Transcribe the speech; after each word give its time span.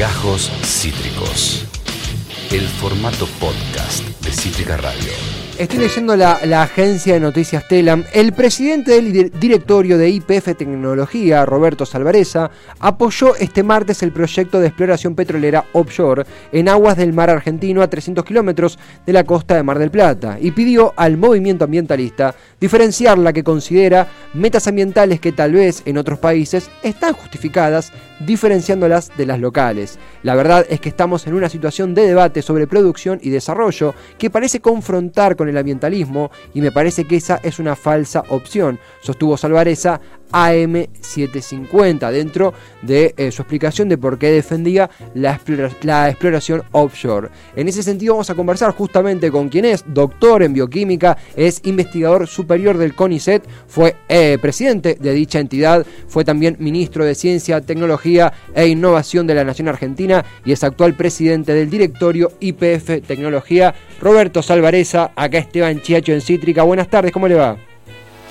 Gajos 0.00 0.50
Cítricos. 0.64 1.66
El 2.50 2.62
formato 2.62 3.28
podcast 3.38 4.02
de 4.24 4.32
Cítrica 4.32 4.78
Radio. 4.78 5.10
Estoy 5.58 5.78
leyendo 5.78 6.16
la, 6.16 6.40
la, 6.46 6.62
agencia 6.62 7.12
de 7.12 7.20
noticias 7.20 7.68
Telam. 7.68 8.04
El 8.14 8.32
presidente 8.32 8.92
del 8.92 9.30
directorio 9.30 9.98
de 9.98 10.08
IPF 10.08 10.56
Tecnología, 10.56 11.44
Roberto 11.44 11.84
Salvareza, 11.84 12.50
apoyó 12.78 13.36
este 13.36 13.62
martes 13.62 14.02
el 14.02 14.10
proyecto 14.10 14.58
de 14.58 14.68
exploración 14.68 15.14
petrolera 15.14 15.66
offshore 15.74 16.24
en 16.50 16.70
aguas 16.70 16.96
del 16.96 17.12
mar 17.12 17.28
argentino 17.28 17.82
a 17.82 17.90
300 17.90 18.24
kilómetros 18.24 18.78
de 19.04 19.12
la 19.12 19.24
costa 19.24 19.54
de 19.54 19.64
Mar 19.64 19.78
del 19.78 19.90
Plata 19.90 20.38
y 20.40 20.52
pidió 20.52 20.94
al 20.96 21.18
movimiento 21.18 21.66
ambientalista 21.66 22.34
diferenciar 22.58 23.18
la 23.18 23.34
que 23.34 23.44
considera 23.44 24.08
metas 24.32 24.66
ambientales 24.66 25.20
que 25.20 25.32
tal 25.32 25.52
vez 25.52 25.82
en 25.84 25.98
otros 25.98 26.18
países 26.18 26.70
están 26.82 27.12
justificadas, 27.12 27.92
diferenciándolas 28.20 29.10
de 29.16 29.26
las 29.26 29.40
locales. 29.40 29.98
La 30.22 30.34
verdad 30.34 30.66
es 30.68 30.80
que 30.80 30.88
estamos 30.88 31.26
en 31.26 31.34
una 31.34 31.48
situación 31.48 31.94
de 31.94 32.06
debate 32.06 32.42
sobre 32.42 32.66
producción 32.66 33.18
y 33.22 33.30
desarrollo 33.30 33.94
que 34.18 34.30
parece 34.30 34.60
confrontar 34.60 35.36
con 35.36 35.48
el 35.48 35.56
ambientalismo 35.56 36.30
y 36.54 36.60
me 36.60 36.72
parece 36.72 37.06
que 37.06 37.16
esa 37.16 37.40
es 37.42 37.58
una 37.58 37.76
falsa 37.76 38.24
opción, 38.28 38.78
sostuvo 39.00 39.36
Salvareza 39.36 40.00
AM750 40.32 42.10
dentro 42.10 42.54
de 42.82 43.14
eh, 43.16 43.30
su 43.30 43.42
explicación 43.42 43.88
de 43.88 43.98
por 43.98 44.18
qué 44.18 44.30
defendía 44.30 44.90
la, 45.14 45.38
exploración 46.08 46.62
offshore. 46.72 47.28
En 47.56 47.68
ese 47.68 47.82
sentido 47.82 48.14
vamos 48.14 48.30
a 48.30 48.34
conversar 48.34 48.72
justamente 48.72 49.30
con 49.30 49.48
quien 49.48 49.64
es 49.64 49.84
doctor 49.86 50.42
en 50.42 50.52
bioquímica, 50.52 51.16
es 51.36 51.60
investigador 51.64 52.26
superior 52.26 52.78
del 52.78 52.94
CONICET, 52.94 53.44
fue 53.66 53.96
eh, 54.08 54.38
presidente 54.40 54.96
de 55.00 55.12
dicha 55.12 55.38
entidad, 55.38 55.86
fue 56.08 56.24
también 56.24 56.56
ministro 56.58 57.04
de 57.04 57.14
Ciencia, 57.14 57.60
Tecnología 57.60 58.32
e 58.54 58.66
Innovación 58.66 59.26
de 59.26 59.34
la 59.34 59.44
Nación 59.44 59.68
Argentina 59.68 60.24
y 60.44 60.52
es 60.52 60.64
actual 60.64 60.94
presidente 60.94 61.54
del 61.54 61.70
directorio 61.70 62.32
IPF 62.40 63.06
Tecnología. 63.06 63.74
Roberto 64.00 64.42
Salvareza, 64.42 65.12
acá 65.16 65.38
Esteban 65.38 65.80
Chiacho 65.80 66.12
en 66.12 66.20
Cítrica. 66.20 66.62
Buenas 66.62 66.88
tardes, 66.88 67.12
¿cómo 67.12 67.28
le 67.28 67.34
va? 67.34 67.69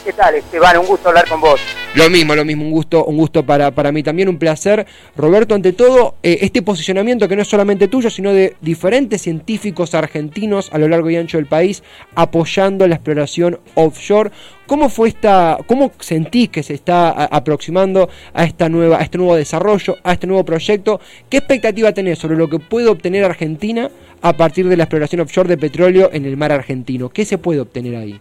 ¿Qué 0.10 0.14
tal, 0.14 0.34
Esteban? 0.34 0.76
Un 0.80 0.88
gusto 0.88 1.10
hablar 1.10 1.30
con 1.30 1.40
vos. 1.40 1.62
Lo 1.94 2.10
mismo, 2.10 2.34
lo 2.34 2.44
mismo, 2.44 2.66
un 2.66 2.72
gusto, 2.72 3.06
un 3.06 3.16
gusto 3.16 3.46
para, 3.46 3.70
para 3.70 3.92
mí 3.92 4.02
también, 4.02 4.28
un 4.28 4.40
placer. 4.40 4.88
Roberto, 5.16 5.54
ante 5.54 5.72
todo, 5.72 6.16
eh, 6.24 6.40
este 6.42 6.64
posicionamiento 6.64 7.28
que 7.28 7.36
no 7.36 7.44
es 7.44 7.48
solamente 7.48 7.88
tuyo, 7.88 8.10
sino 8.10 8.34
de 8.34 8.56
diferentes 8.60 9.22
científicos 9.22 9.94
argentinos 9.94 10.74
a 10.74 10.80
lo 10.80 10.88
largo 10.88 11.12
y 11.12 11.16
ancho 11.16 11.38
del 11.38 11.46
país 11.46 11.84
apoyando 12.16 12.88
la 12.88 12.96
exploración 12.96 13.60
offshore. 13.76 14.32
¿Cómo 14.66 14.90
fue 14.90 15.10
esta, 15.10 15.60
cómo 15.68 15.92
sentís 16.00 16.50
que 16.50 16.64
se 16.64 16.74
está 16.74 17.12
aproximando 17.12 18.10
a 18.34 18.46
esta 18.46 18.68
nueva, 18.68 18.98
a 18.98 19.04
este 19.04 19.20
nuevo 19.20 19.36
desarrollo, 19.36 19.98
a 20.02 20.14
este 20.14 20.26
nuevo 20.26 20.44
proyecto? 20.44 21.00
¿Qué 21.30 21.38
expectativa 21.38 21.92
tenés 21.92 22.18
sobre 22.18 22.36
lo 22.36 22.50
que 22.50 22.58
puede 22.58 22.88
obtener 22.88 23.26
Argentina 23.26 23.92
a 24.24 24.34
partir 24.34 24.68
de 24.70 24.76
la 24.76 24.86
exploración 24.86 25.22
offshore 25.22 25.50
de 25.50 25.58
petróleo 25.58 26.10
en 26.12 26.26
el 26.26 26.36
mar 26.36 26.52
argentino? 26.52 27.10
¿Qué 27.10 27.26
se 27.26 27.38
puede 27.38 27.60
obtener 27.60 27.96
ahí? 27.96 28.20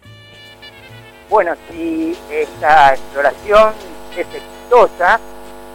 Bueno, 1.29 1.55
si 1.71 2.17
esta 2.31 2.95
exploración 2.95 3.75
es 4.17 4.27
exitosa, 4.34 5.21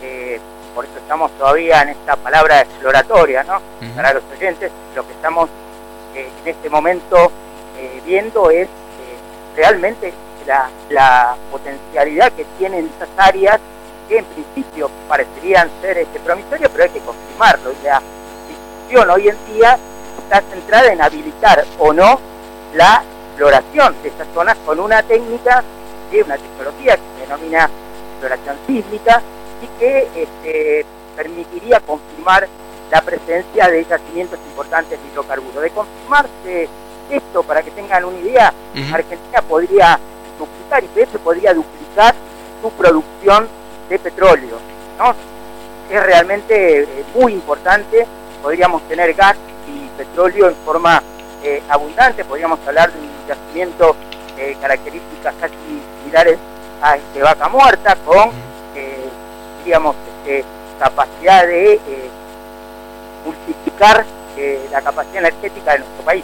eh, 0.02 0.40
por 0.73 0.84
eso 0.86 0.98
estamos 0.98 1.32
todavía 1.34 1.84
en 1.84 1.90
esta 1.90 2.16
palabra 2.16 2.62
exploratoria, 2.62 3.44
¿no? 3.44 3.62
Para 3.96 4.14
los 4.14 4.24
oyentes, 4.36 4.72
lo 4.96 5.06
que 5.06 5.14
estamos 5.14 5.50
eh, 6.16 6.28
en 6.42 6.50
este 6.50 6.70
momento 6.72 7.31
eh, 7.78 8.02
viendo 8.04 8.50
es 8.50 8.68
realmente 9.56 10.12
la, 10.48 10.70
la, 10.90 11.36
potencialidad 11.52 12.31
que 12.31 12.46
tienen 12.58 12.90
esas 12.96 13.09
áreas 13.16 13.59
que 14.09 14.18
en 14.18 14.26
principio 14.26 14.90
parecerían 15.08 15.70
ser 15.81 16.00
este, 16.00 16.20
promisorias, 16.20 16.72
pero 16.72 16.84
hay 16.86 16.90
que 16.90 17.00
confirmarlo. 17.02 17.72
Y 17.72 17.86
la 17.86 18.02
discusión 18.50 19.09
hoy 19.12 19.30
en 19.30 19.54
día 19.54 19.78
está 20.18 20.42
centrada 20.42 20.92
en 20.92 21.00
habilitar 21.00 21.64
o 21.78 21.94
no 21.94 22.20
la 22.74 23.04
exploración 23.34 23.95
de 24.03 24.09
esas 24.09 24.28
zonas 24.34 24.57
con 24.63 24.80
una 24.80 25.02
técnica, 25.02 25.63
una 26.25 26.38
tecnología 26.38 26.96
que 26.96 27.02
se 27.16 27.22
denomina 27.22 27.68
exploración 28.12 28.57
sísmica 28.68 29.22
y 29.63 29.80
que 29.80 30.07
este, 30.16 30.85
permitiría 31.16 31.80
confirmar 31.80 32.47
la 32.91 33.02
presencia 33.02 33.68
de 33.68 33.84
yacimientos 33.84 34.38
importantes 34.46 35.00
de 35.02 35.07
hidrocarburos. 35.07 35.63
De 35.63 35.72
confirmarse 35.72 36.69
esto, 37.09 37.41
para 37.41 37.63
que 37.63 37.72
tengan 37.72 38.06
una 38.06 38.19
idea, 38.19 38.53
Argentina 38.94 39.41
podría 39.41 40.00
duplicar, 40.38 40.84
y 40.84 41.00
eso 41.00 41.18
podría 41.18 41.56
duplicar 41.56 42.13
su 42.62 42.69
producción 42.72 43.47
de 43.90 43.97
petróleo. 43.97 44.59
¿no? 45.00 45.16
Es 45.90 46.03
realmente 46.03 46.84
eh, 46.84 46.88
muy 47.16 47.34
importante, 47.34 48.06
podríamos 48.44 48.84
tener 48.84 49.16
gas 49.16 49.36
y 49.68 49.88
petróleo 49.97 50.50
en 50.50 50.56
forma 50.57 51.02
eh, 51.44 51.62
abundante, 51.70 52.24
podríamos 52.24 52.59
hablar 52.66 52.92
de 52.92 53.00
un 53.00 53.09
yacimiento 53.28 53.96
eh, 54.38 54.58
características 54.59 55.36
casi 55.40 55.54
similares 56.00 56.40
a 56.81 56.98
este, 56.98 57.22
vaca 57.22 57.50
muerta, 57.50 57.96
con, 58.04 58.31
eh, 58.76 59.08
digamos, 59.64 59.96
este, 60.18 60.44
capacidad 60.80 61.46
de 61.46 61.74
eh, 61.74 62.09
multiplicar 63.26 64.06
la 64.72 64.81
capacidad 64.81 65.18
energética 65.18 65.74
de 65.74 65.80
nuestro 65.80 66.04
país. 66.04 66.24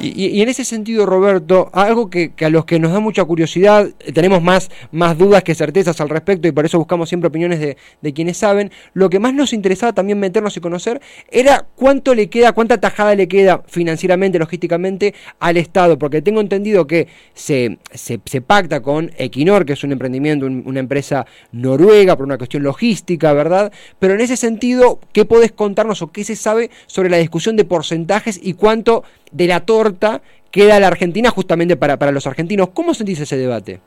Y, 0.00 0.36
y, 0.36 0.42
en 0.42 0.48
ese 0.48 0.64
sentido, 0.64 1.06
Roberto, 1.06 1.70
algo 1.72 2.10
que, 2.10 2.32
a 2.40 2.48
los 2.48 2.64
que 2.64 2.78
nos 2.78 2.92
da 2.92 3.00
mucha 3.00 3.24
curiosidad, 3.24 3.88
tenemos 4.14 4.42
más, 4.42 4.70
más 4.90 5.16
dudas 5.16 5.42
que 5.42 5.54
certezas 5.54 6.00
al 6.00 6.08
respecto 6.08 6.48
y 6.48 6.52
por 6.52 6.64
eso 6.64 6.78
buscamos 6.78 7.08
siempre 7.08 7.28
opiniones 7.28 7.60
de, 7.60 7.76
de, 8.00 8.12
quienes 8.12 8.36
saben, 8.36 8.72
lo 8.94 9.10
que 9.10 9.18
más 9.18 9.34
nos 9.34 9.52
interesaba 9.52 9.92
también 9.92 10.18
meternos 10.18 10.56
y 10.56 10.60
conocer 10.60 11.00
era 11.30 11.66
cuánto 11.76 12.14
le 12.14 12.28
queda, 12.28 12.52
cuánta 12.52 12.80
tajada 12.80 13.14
le 13.14 13.28
queda 13.28 13.62
financieramente, 13.68 14.38
logísticamente 14.38 15.14
al 15.38 15.56
Estado, 15.56 15.98
porque 15.98 16.22
tengo 16.22 16.40
entendido 16.40 16.86
que 16.86 17.08
se, 17.34 17.78
se, 17.94 18.18
pacta 18.40 18.80
con 18.80 19.12
Equinor, 19.18 19.64
que 19.64 19.74
es 19.74 19.84
un 19.84 19.92
emprendimiento, 19.92 20.46
un, 20.46 20.62
una 20.66 20.80
empresa 20.80 21.26
noruega 21.52 22.16
por 22.16 22.26
una 22.26 22.38
cuestión 22.38 22.62
logística, 22.62 23.32
¿verdad? 23.32 23.72
Pero 23.98 24.14
en 24.14 24.20
ese 24.20 24.36
sentido, 24.36 24.98
¿qué 25.12 25.24
podés 25.24 25.52
contarnos 25.52 26.02
o 26.02 26.10
qué 26.10 26.24
se 26.24 26.36
sabe 26.36 26.70
sobre 26.86 27.10
la 27.10 27.18
discusión 27.18 27.56
de 27.56 27.64
porcentajes 27.64 28.40
y 28.42 28.54
cuánto 28.54 29.04
de 29.32 29.46
la 29.46 29.60
torta 29.60 30.22
queda 30.50 30.78
la 30.78 30.88
Argentina 30.88 31.30
justamente 31.30 31.76
para, 31.76 31.96
para 31.96 32.12
los 32.12 32.26
argentinos. 32.26 32.68
¿Cómo 32.72 32.94
sentís 32.94 33.20
ese 33.20 33.36
debate? 33.36 33.80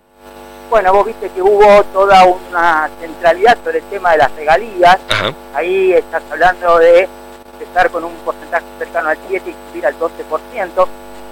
Bueno, 0.70 0.92
vos 0.94 1.06
viste 1.06 1.30
que 1.30 1.42
hubo 1.42 1.84
toda 1.94 2.26
una 2.26 2.90
centralidad 3.00 3.58
sobre 3.64 3.78
el 3.78 3.84
tema 3.86 4.14
de 4.14 4.18
las 4.18 4.36
regalías. 4.36 4.98
Ajá. 5.10 5.34
Ahí 5.54 5.94
estás 5.94 6.24
hablando 6.32 6.80
de 6.80 7.08
empezar 7.54 7.90
con 7.92 8.04
un 8.04 8.14
porcentaje 8.26 8.66
cercano 8.80 9.10
al 9.10 9.18
7 9.30 9.50
y 9.50 9.72
subir 9.72 9.86
al 9.86 9.98
12%, 9.98 10.88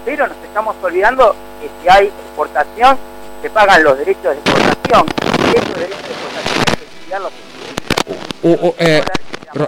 pero 0.05 0.27
nos 0.27 0.37
estamos 0.37 0.75
olvidando 0.81 1.35
que 1.59 1.69
si 1.81 1.89
hay 1.89 2.07
exportación, 2.07 2.97
se 3.41 3.49
pagan 3.49 3.83
los 3.83 3.97
derechos 3.97 4.23
de 4.23 4.33
exportación. 4.33 5.05
Y 5.25 5.57
esos 5.57 5.73
derechos 5.73 6.07
de 6.07 6.13
exportación 6.13 6.65
hay 6.69 6.75
que 6.77 6.83
estudiarlos. 6.83 7.31
Uh, 8.43 8.67
uh, 8.67 8.75
eh, 8.77 9.03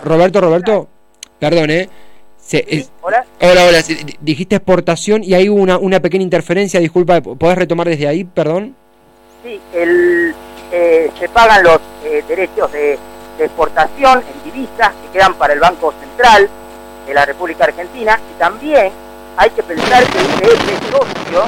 Roberto, 0.04 0.42
Roberto, 0.42 0.88
perdón, 1.40 1.72
¿eh? 1.72 1.90
Se. 2.46 2.88
¿Hola? 3.02 3.26
Dijiste 4.22 4.58
exportación 4.58 5.24
y 5.24 5.34
hay 5.34 5.50
una, 5.50 5.80
una 5.80 6.00
pequeña 6.00 6.24
interferencia. 6.24 6.80
Disculpa, 6.80 7.20
¿podés 7.22 7.58
retomar 7.58 7.90
desde 7.90 8.08
ahí? 8.08 8.24
Perdón. 8.24 8.76
Sí, 9.44 9.60
el, 9.74 10.36
eh, 10.72 11.12
se 11.20 11.28
pagan 11.30 11.64
los 11.64 11.80
eh, 12.04 12.24
derechos 12.28 12.72
de, 12.72 13.00
de, 13.40 13.46
exportación 13.46 14.20
en 14.20 14.52
divisas 14.52 14.90
que 14.90 15.18
quedan 15.18 15.34
para 15.36 15.54
el 15.54 15.60
Banco 15.60 15.92
Central 16.00 16.48
de 17.08 17.14
la 17.16 17.26
República 17.26 17.64
Argentina 17.64 18.20
y 18.32 18.40
también 18.40 18.92
hay 19.38 19.50
que 19.50 19.64
pensar 19.64 20.04
que 20.06 20.20
el 20.20 20.26
IPF 20.26 20.70
es 20.70 20.90
socio 20.92 21.46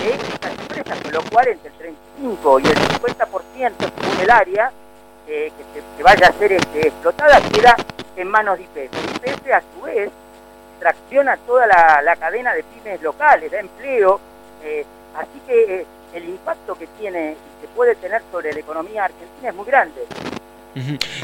de 0.00 0.14
estas 0.14 0.52
empresas, 0.52 1.00
con 1.00 1.12
lo 1.12 1.22
cual 1.22 1.48
entre 1.48 1.68
el 1.68 1.76
35 1.76 2.60
y 2.60 2.66
el 2.66 2.76
50% 2.76 3.72
según 3.78 4.20
el 4.22 4.30
área 4.30 4.70
eh, 5.26 5.50
que, 5.56 5.80
se, 5.80 5.86
que, 5.96 6.02
vaya 6.04 6.28
a 6.28 6.32
ser 6.32 6.52
este, 6.52 6.86
explotada 6.86 7.40
queda 7.52 7.76
en 8.16 8.28
manos 8.28 8.58
de 8.58 8.64
IPF. 8.64 9.26
IPF 9.26 9.52
a 9.52 9.60
su 9.60 9.82
vez 9.82 10.10
tracciona 10.78 11.36
toda 11.38 11.66
la, 11.66 12.02
la, 12.02 12.16
cadena 12.16 12.54
de 12.54 12.62
pymes 12.62 13.02
locales, 13.02 13.50
da 13.50 13.60
empleo, 13.60 14.20
eh, 14.62 14.84
así 15.16 15.40
que 15.46 15.80
eh, 15.80 15.86
el 16.14 16.28
impacto 16.28 16.74
que 16.76 16.86
tiene 16.98 17.32
y 17.32 17.60
que 17.60 17.68
puede 17.68 17.94
tener 17.96 18.22
sobre 18.30 18.52
la 18.52 18.60
economía 18.60 19.04
argentina 19.04 19.48
es 19.48 19.54
muy 19.54 19.66
grande. 19.66 20.06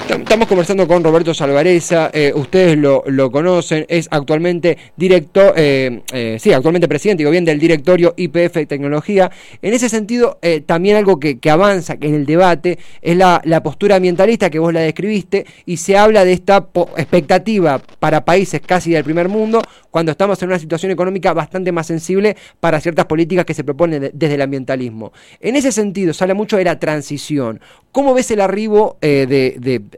Estamos 0.09 0.49
conversando 0.49 0.89
con 0.89 1.05
Roberto 1.05 1.35
Salvareza, 1.35 2.11
eh, 2.15 2.33
ustedes 2.35 2.79
lo, 2.79 3.31
conocen, 3.31 3.85
es 3.87 4.09
actualmente 4.11 4.79
director, 4.97 5.53
eh, 5.57 6.01
eh, 6.11 6.39
sí, 6.41 6.55
actualmente 6.55 6.89
presidente, 6.89 7.21
digo 7.21 7.31
bien, 7.31 7.45
del 7.45 7.59
directorio 7.59 8.15
IPF 8.17 8.67
Tecnología. 8.67 9.31
En 9.61 9.75
ese 9.75 9.91
sentido, 9.91 10.39
también 10.65 10.97
algo 10.97 11.21
que, 11.21 11.39
que, 11.39 11.51
avanza 11.51 11.99
en 12.01 12.15
el 12.15 12.25
debate 12.25 12.79
es 13.03 13.15
la, 13.15 13.43
postura 13.63 13.97
ambientalista 13.97 14.49
que 14.49 14.59
vos 14.59 14.73
la 14.73 14.81
describiste 14.81 15.45
y 15.67 15.77
se 15.77 15.99
habla 15.99 16.25
de 16.25 16.33
esta 16.33 16.69
expectativa 16.97 17.79
para 17.99 18.25
países 18.25 18.61
casi 18.65 18.93
del 18.93 19.05
primer 19.05 19.29
mundo 19.29 19.63
cuando 19.91 20.13
estamos 20.13 20.43
en 20.43 20.49
una 20.49 20.59
situación 20.59 20.91
económica 20.91 21.35
bastante 21.35 21.71
más 21.71 21.87
sensible 21.87 22.37
para 22.59 22.81
ciertas 22.81 23.05
políticas 23.05 23.45
que 23.45 23.53
se 23.53 23.63
proponen 23.63 24.01
de, 24.01 24.11
desde 24.15 24.37
el 24.37 24.43
ambientalismo. 24.43 25.13
En 25.41 25.57
ese 25.57 25.71
sentido, 25.71 26.15
se 26.15 26.25
habla 26.25 26.35
mucho 26.35 26.57
de 26.57 26.65
la 26.65 26.79
transición. 26.79 27.61
¿Cómo 27.93 28.15
ves 28.15 28.31
el 28.31 28.41
arribo 28.41 28.97
de 29.03 29.42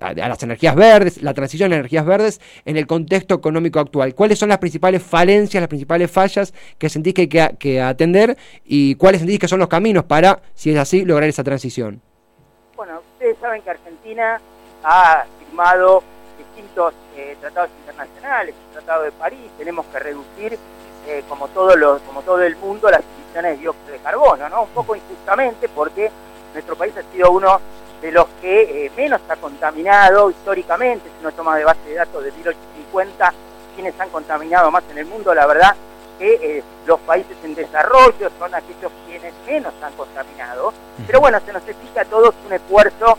a, 0.00 0.14
las 0.14 0.42
energías 0.42 0.74
verdes, 0.74 1.22
la 1.22 1.34
transición 1.34 1.72
a 1.72 1.76
energías 1.76 2.04
verdes 2.04 2.40
en 2.64 2.76
el 2.76 2.86
contexto 2.86 3.34
económico 3.34 3.80
actual? 3.80 4.14
¿Cuáles 4.14 4.38
son 4.38 4.48
las 4.48 4.58
principales 4.58 5.02
falencias, 5.02 5.60
las 5.60 5.68
principales 5.68 6.10
fallas 6.10 6.54
que 6.78 6.88
sentís 6.88 7.14
que 7.14 7.22
hay 7.22 7.56
que, 7.58 7.80
atender 7.80 8.36
y 8.64 8.94
cuáles 8.96 9.20
sentís 9.20 9.38
que 9.38 9.48
son 9.48 9.58
los 9.58 9.68
caminos 9.68 10.04
para, 10.04 10.40
si 10.54 10.70
es 10.70 10.78
así, 10.78 11.04
lograr 11.04 11.28
esa 11.28 11.44
transición? 11.44 12.00
Bueno, 12.76 13.00
ustedes 13.12 13.36
saben 13.40 13.62
que 13.62 13.70
Argentina 13.70 14.40
ha 14.82 15.24
firmado 15.38 16.02
distintos 16.38 16.94
eh, 17.16 17.36
tratados 17.40 17.70
internacionales, 17.80 18.54
el 18.68 18.72
Tratado 18.72 19.04
de 19.04 19.12
París, 19.12 19.50
tenemos 19.58 19.86
que 19.86 19.98
reducir 19.98 20.58
eh, 21.06 21.22
como, 21.28 21.48
todo 21.48 21.76
lo, 21.76 21.98
como 22.00 22.22
todo 22.22 22.42
el 22.42 22.56
mundo 22.56 22.90
las 22.90 23.02
emisiones 23.18 23.52
de 23.52 23.58
dióxido 23.58 23.92
de 23.92 23.98
carbono, 23.98 24.48
¿no? 24.48 24.62
Un 24.62 24.70
poco 24.70 24.96
injustamente 24.96 25.68
porque 25.68 26.10
nuestro 26.54 26.76
país 26.76 26.94
ha 26.96 27.12
sido 27.12 27.30
uno 27.30 27.60
de 28.04 28.12
los 28.12 28.26
que 28.42 28.84
eh, 28.84 28.92
menos 28.98 29.18
ha 29.30 29.36
contaminado 29.36 30.28
históricamente, 30.28 31.08
si 31.08 31.24
uno 31.24 31.32
toma 31.32 31.56
de 31.56 31.64
base 31.64 31.88
de 31.88 31.94
datos 31.94 32.22
de 32.22 32.32
1850, 32.32 33.32
quienes 33.74 33.98
han 33.98 34.10
contaminado 34.10 34.70
más 34.70 34.84
en 34.90 34.98
el 34.98 35.06
mundo, 35.06 35.34
la 35.34 35.46
verdad 35.46 35.74
que 36.18 36.34
eh, 36.34 36.62
los 36.84 37.00
países 37.00 37.34
en 37.42 37.54
desarrollo 37.54 38.30
son 38.38 38.54
aquellos 38.54 38.92
quienes 39.06 39.32
menos 39.46 39.72
han 39.82 39.94
contaminado, 39.94 40.74
pero 41.06 41.18
bueno, 41.20 41.40
se 41.46 41.52
nos 41.54 41.66
exige 41.66 41.98
a 41.98 42.04
todos 42.04 42.34
un 42.44 42.52
esfuerzo 42.52 43.16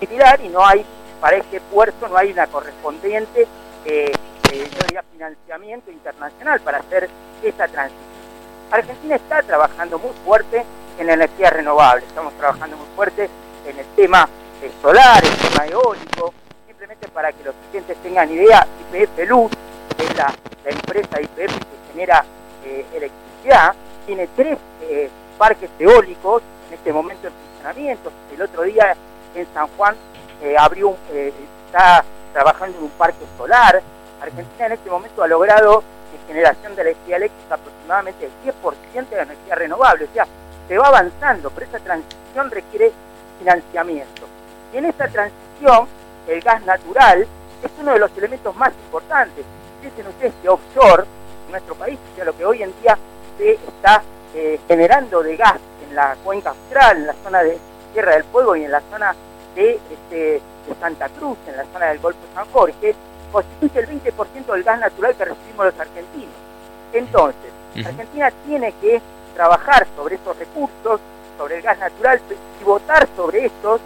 similar 0.00 0.40
y 0.40 0.48
no 0.48 0.64
hay, 0.64 0.86
para 1.20 1.36
este 1.36 1.58
esfuerzo 1.58 2.08
no 2.08 2.16
hay 2.16 2.32
una 2.32 2.46
correspondiente 2.46 3.46
yo 3.84 5.00
financiamiento 5.12 5.90
internacional 5.90 6.60
para 6.60 6.78
hacer 6.78 7.10
esa 7.42 7.68
transición. 7.68 8.04
Argentina 8.70 9.16
está 9.16 9.42
trabajando 9.42 9.98
muy 9.98 10.12
fuerte 10.24 10.64
en 10.98 11.10
energía 11.10 11.50
renovable, 11.50 12.06
estamos 12.06 12.32
trabajando 12.34 12.78
muy 12.78 12.86
fuerte 12.96 13.28
en 13.66 13.78
el 13.78 13.86
tema 13.96 14.28
solar, 14.80 15.22
el 15.24 15.36
tema 15.36 15.66
eólico, 15.66 16.32
simplemente 16.66 17.08
para 17.08 17.32
que 17.32 17.44
los 17.44 17.54
clientes 17.70 17.96
tengan 18.02 18.30
idea, 18.30 18.66
IPF 18.80 19.28
Luz, 19.28 19.50
que 19.96 20.04
es 20.04 20.16
la, 20.16 20.34
empresa 20.64 21.20
IPF 21.20 21.58
que 21.58 21.92
genera 21.92 22.24
eh, 22.64 22.86
electricidad, 22.94 23.74
tiene 24.06 24.26
tres 24.34 24.56
eh, 24.82 25.10
parques 25.36 25.68
eólicos 25.78 26.42
en 26.68 26.74
este 26.74 26.90
momento 26.90 27.26
en 27.26 27.34
funcionamiento. 27.34 28.10
El 28.34 28.40
otro 28.40 28.62
día 28.62 28.96
en 29.34 29.46
San 29.52 29.66
Juan 29.76 29.94
eh, 30.42 30.56
abrió, 30.58 30.96
está 31.66 32.02
trabajando 32.32 32.78
en 32.78 32.84
un 32.84 32.90
parque 32.90 33.24
solar, 33.36 33.82
Argentina 34.22 34.66
en 34.66 34.72
este 34.72 34.88
momento 34.88 35.22
ha 35.22 35.28
logrado 35.28 35.82
en 36.14 36.26
generación 36.26 36.74
de 36.74 36.82
energía 36.82 37.16
eléctrica 37.16 37.56
aproximadamente 37.56 38.24
el 38.24 38.52
10% 38.52 39.08
de 39.10 39.20
energía 39.20 39.54
renovable. 39.54 40.04
O 40.04 40.14
sea, 40.14 40.26
se 40.66 40.78
va 40.78 40.88
avanzando, 40.88 41.50
pero 41.50 41.66
esa 41.66 41.78
transición 41.78 42.50
requiere 42.50 42.92
financiamiento. 43.38 44.22
Y 44.72 44.78
en 44.78 44.86
esa 44.86 45.08
transición, 45.08 45.88
el 46.26 46.40
gas 46.40 46.64
natural 46.64 47.26
es 47.62 47.70
uno 47.80 47.92
de 47.92 47.98
los 47.98 48.16
elementos 48.16 48.54
más 48.56 48.72
importantes. 48.84 49.44
Dicen 49.82 50.06
ustedes 50.06 50.32
que 50.42 50.48
offshore, 50.48 51.04
en 51.46 51.52
nuestro 51.52 51.74
país, 51.74 51.98
o 52.12 52.16
sea, 52.16 52.24
lo 52.24 52.36
que 52.36 52.44
hoy 52.44 52.62
en 52.62 52.72
día 52.80 52.98
se 53.38 53.52
está 53.52 54.02
eh, 54.34 54.58
generando 54.66 55.22
de 55.22 55.36
gas 55.36 55.58
en 55.88 55.94
la 55.94 56.16
cuenca 56.24 56.50
austral, 56.50 56.98
en 56.98 57.06
la 57.06 57.14
zona 57.22 57.42
de 57.42 57.58
Tierra 57.92 58.12
del 58.12 58.24
Fuego 58.24 58.56
y 58.56 58.64
en 58.64 58.72
la 58.72 58.80
zona 58.90 59.14
de, 59.54 59.78
este, 59.90 60.16
de 60.16 60.74
Santa 60.80 61.08
Cruz, 61.10 61.38
en 61.46 61.56
la 61.56 61.64
zona 61.72 61.86
del 61.86 61.98
Golfo 61.98 62.20
de 62.28 62.34
San 62.34 62.46
Jorge, 62.52 62.94
constituye 63.30 63.80
el 63.80 64.02
20% 64.02 64.52
del 64.52 64.62
gas 64.62 64.80
natural 64.80 65.14
que 65.14 65.24
recibimos 65.24 65.66
los 65.66 65.80
argentinos. 65.80 66.34
Entonces, 66.92 67.50
Argentina 67.84 68.32
tiene 68.46 68.72
que 68.80 69.00
trabajar 69.34 69.86
sobre 69.96 70.14
esos 70.14 70.36
recursos, 70.38 71.00
sobre 71.36 71.56
el 71.56 71.62
gas 71.62 71.78
natural, 71.78 72.20
y 72.60 72.64
votar 72.64 73.08
sobre 73.16 73.46
estos, 73.46 73.80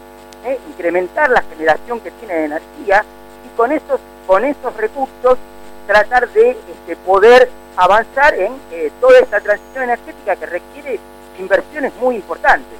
¿eh? 0.44 0.58
incrementar 0.68 1.30
la 1.30 1.42
generación 1.42 2.00
que 2.00 2.10
tiene 2.12 2.34
de 2.34 2.44
energía 2.44 3.04
y 3.44 3.56
con 3.56 3.72
esos, 3.72 4.00
con 4.26 4.44
esos 4.44 4.76
recursos 4.76 5.38
tratar 5.86 6.28
de 6.30 6.50
este, 6.50 6.96
poder 7.04 7.48
avanzar 7.76 8.34
en 8.34 8.52
eh, 8.70 8.92
toda 9.00 9.18
esta 9.20 9.40
transición 9.40 9.84
energética 9.84 10.36
que 10.36 10.46
requiere 10.46 11.00
inversiones 11.38 11.94
muy 11.96 12.16
importantes. 12.16 12.78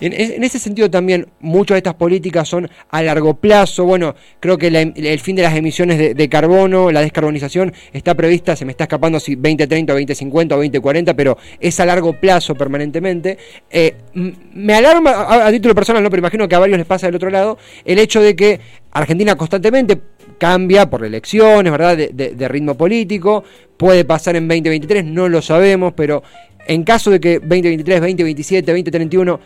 En, 0.00 0.44
ese 0.44 0.58
sentido 0.58 0.90
también 0.90 1.28
muchas 1.40 1.74
de 1.74 1.78
estas 1.78 1.94
políticas 1.94 2.48
son 2.48 2.68
a 2.90 3.02
largo 3.02 3.34
plazo. 3.34 3.84
Bueno, 3.84 4.14
creo 4.40 4.58
que 4.58 4.68
el 4.68 5.20
fin 5.20 5.36
de 5.36 5.42
las 5.42 5.54
emisiones 5.56 6.16
de, 6.16 6.28
carbono, 6.28 6.90
la 6.90 7.00
descarbonización 7.00 7.72
está 7.92 8.14
prevista, 8.14 8.56
se 8.56 8.64
me 8.64 8.72
está 8.72 8.84
escapando 8.84 9.20
si 9.20 9.34
2030 9.34 9.92
o 9.92 9.96
2050 9.96 10.54
o 10.54 10.58
2040, 10.58 11.14
pero 11.14 11.38
es 11.60 11.78
a 11.80 11.86
largo 11.86 12.12
plazo 12.14 12.54
permanentemente. 12.54 13.38
Eh, 13.70 13.94
me 14.14 14.74
alarma, 14.74 15.46
a, 15.46 15.50
título 15.50 15.74
personal, 15.74 16.02
no, 16.02 16.10
pero 16.10 16.20
imagino 16.20 16.48
que 16.48 16.54
a 16.54 16.58
varios 16.58 16.78
les 16.78 16.86
pasa 16.86 17.06
del 17.06 17.16
otro 17.16 17.30
lado, 17.30 17.58
el 17.84 17.98
hecho 17.98 18.20
de 18.20 18.36
que 18.36 18.60
Argentina 18.92 19.36
constantemente 19.36 20.00
cambia 20.38 20.88
por 20.88 21.04
elecciones, 21.04 21.70
¿verdad? 21.70 21.96
De, 21.96 22.48
ritmo 22.48 22.76
político. 22.76 23.44
Puede 23.76 24.04
pasar 24.04 24.36
en 24.36 24.48
2023, 24.48 25.04
no 25.04 25.28
lo 25.28 25.42
sabemos, 25.42 25.92
pero 25.94 26.22
en 26.66 26.84
caso 26.84 27.10
de 27.10 27.20
que 27.20 27.38
2023, 27.38 28.00
2027, 28.00 28.72
2031 28.72 29.40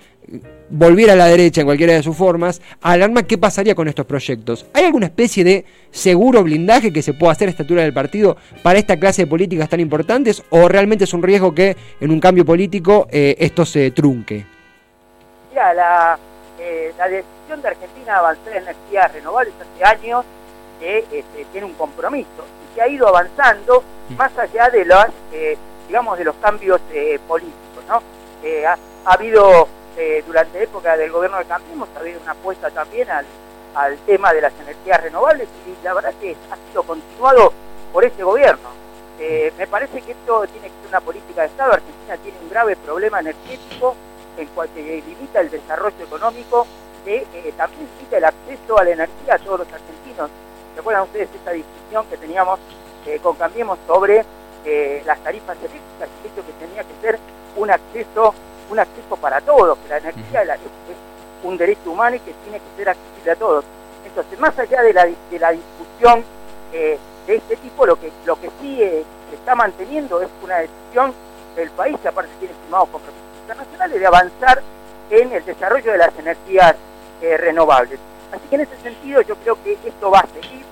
volviera 0.70 1.14
a 1.14 1.17
la 1.17 1.26
derecha 1.26 1.61
en 1.61 1.67
cualquiera 1.67 1.94
de 1.94 2.02
sus 2.02 2.17
formas, 2.17 2.62
alarma 2.81 3.25
qué 3.25 3.37
pasaría 3.37 3.75
con 3.75 3.88
estos 3.88 4.06
proyectos. 4.06 4.67
¿Hay 4.72 4.84
alguna 4.84 5.06
especie 5.06 5.44
de 5.44 5.64
seguro 5.90 6.43
blindaje 6.43 6.93
que 6.93 7.02
se 7.02 7.12
pueda 7.12 7.32
hacer 7.32 7.49
a 7.49 7.50
esta 7.50 7.64
altura 7.64 7.82
del 7.82 7.93
partido 7.93 8.37
para 8.62 8.78
esta 8.78 8.99
clase 8.99 9.22
de 9.22 9.26
políticas 9.26 9.69
tan 9.69 9.81
importantes 9.81 10.43
o 10.50 10.69
realmente 10.69 11.05
es 11.05 11.12
un 11.12 11.22
riesgo 11.22 11.55
que 11.55 11.76
en 12.00 12.11
un 12.11 12.20
cambio 12.20 12.44
político 12.44 13.08
eh, 13.11 13.37
esto 13.38 13.67
se 13.67 13.90
trunque? 13.90 14.46
Mira, 15.50 15.75
la, 15.75 16.19
eh, 16.61 16.93
la 16.96 17.08
decisión 17.08 17.61
de 17.62 17.69
Argentina 17.69 18.12
de 18.12 18.19
avanzar 18.19 18.52
en 18.52 18.62
energías 18.62 19.12
renovables 19.12 19.55
hace 19.61 19.84
años 19.84 20.25
que 20.78 20.99
este, 20.99 21.44
tiene 21.52 21.67
un 21.67 21.75
compromiso 21.75 22.28
y 22.64 22.75
que 22.75 22.82
ha 22.82 22.88
ido 22.88 23.08
avanzando 23.08 23.82
más 24.17 24.37
allá 24.38 24.70
de 24.70 24.84
las 24.84 25.11
eh, 25.32 25.56
digamos, 25.90 26.16
de 26.16 26.25
los 26.25 26.37
cambios 26.37 26.81
eh, 26.92 27.19
políticos. 27.26 27.82
¿no? 27.88 28.00
Eh, 28.44 28.64
ha, 28.64 28.78
habido, 29.04 29.66
eh, 29.96 30.22
durante 30.25 30.58
la 30.58 30.64
época 30.64 30.96
del 30.96 31.10
gobierno 31.10 31.38
de 31.38 31.46
Cambiemos, 31.46 31.88
ha 31.96 31.98
habido 31.98 32.20
una 32.22 32.31
apuesta 32.31 32.70
también 32.70 33.08
al, 33.10 33.26
tema 34.06 34.32
de 34.32 34.40
las 34.40 34.52
energías 34.60 35.00
renovables 35.02 35.48
y 35.66 35.84
la 35.84 35.94
verdad 35.94 36.12
que 36.20 36.37
ha 36.50 36.56
sido 36.69 36.82
continuado 36.82 37.52
por 37.92 38.04
este 38.04 38.22
gobierno. 38.22 38.69
me 39.58 39.66
parece 39.66 40.02
que 40.02 40.12
esto 40.12 40.44
tiene 40.46 40.69
que 40.69 40.75
ser 40.81 40.88
una 40.88 41.00
política 41.00 41.42
de 41.42 41.46
Estado. 41.48 41.72
Argentina 41.72 42.16
tiene 42.16 42.38
un 42.40 42.50
grave 42.50 42.76
problema 42.76 43.20
energético 43.20 43.94
en 44.36 44.46
cual 44.48 44.69
se 44.75 44.82
limita 44.82 45.40
el 45.40 45.50
desarrollo 45.50 46.04
económico, 46.04 46.66
que 47.04 47.25
también 47.56 47.88
limita 47.96 48.19
el 48.19 48.25
acceso 48.25 48.78
a 48.78 48.84
la 48.84 48.90
energía 48.90 49.34
a 49.34 49.38
todos 49.38 49.60
los 49.60 49.69
argentinos. 49.72 50.31
¿Recuerdan 50.76 51.04
ustedes 51.04 51.28
esta 51.34 51.52
discusión 51.52 52.06
que 52.10 52.16
teníamos 52.16 52.58
con 53.22 53.36
Cambiemos 53.36 53.79
sobre 53.86 54.24
eh, 54.64 55.02
las 55.06 55.19
tarifas 55.20 55.56
eléctricas, 55.58 56.08
hecho 56.22 56.46
que 56.46 56.52
tenía 56.64 56.84
que 56.84 56.94
ser 57.00 57.19
un 57.56 57.70
acceso, 57.70 58.34
un 58.70 58.79
acceso 58.79 59.17
para 59.17 59.40
todos, 59.40 59.79
que 59.79 59.88
la 59.88 59.98
energía 59.98 60.43
es 60.43 60.60
un 61.43 61.56
derecho 61.56 61.90
humano 61.90 62.17
y 62.17 62.20
que 62.20 62.34
tiene 62.44 62.58
que 62.58 62.76
ser 62.76 62.90
accesible 62.90 63.31
a 63.31 63.36
todos. 63.36 63.64
Entonces, 64.05 64.38
más 64.38 64.58
allá 64.58 64.82
de 64.82 64.93
la, 64.93 65.06
de 65.06 65.38
la 65.38 65.52
discusión 65.52 66.24
eh, 66.72 66.98
de 67.26 67.36
este 67.36 67.56
tipo, 67.56 67.86
lo 67.86 67.98
que, 67.98 68.12
lo 68.26 68.38
que 68.38 68.50
sí 68.60 68.82
eh, 68.82 69.02
se 69.31 69.36
está 69.36 69.55
manteniendo 69.55 70.20
es 70.20 70.29
una 70.43 70.56
decisión 70.58 71.14
del 71.56 71.70
país, 71.70 71.96
que 72.02 72.08
aparte 72.08 72.31
tiene 72.38 72.55
firmados 72.62 72.90
compromisos 72.90 73.24
internacionales, 73.40 73.98
de 73.98 74.06
avanzar 74.06 74.62
en 75.08 75.32
el 75.32 75.44
desarrollo 75.44 75.93
de 75.93 75.98
las 75.98 76.19
energías 76.19 76.76
renovables. 77.20 77.98
Así 78.32 78.43
que 78.48 78.55
en 78.55 78.60
ese 78.62 78.76
sentido 78.82 79.20
yo 79.22 79.36
creo 79.36 79.62
que 79.62 79.76
esto 79.84 80.10
va 80.10 80.20
a 80.20 80.26
seguir, 80.29 80.64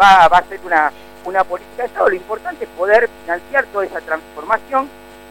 va, 0.00 0.26
va 0.26 0.38
a 0.38 0.44
ser 0.44 0.58
una 0.64 0.90
una 1.26 1.44
política 1.44 1.82
de 1.82 1.88
Estado. 1.88 2.08
Lo 2.08 2.16
importante 2.16 2.64
es 2.64 2.70
poder 2.70 3.08
financiar 3.22 3.66
toda 3.66 3.84
esa 3.84 4.00
transformación 4.00 4.88